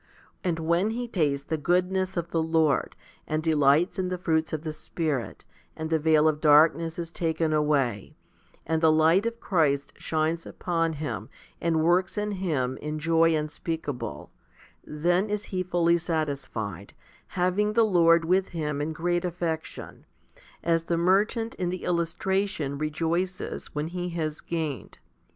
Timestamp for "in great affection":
18.81-20.07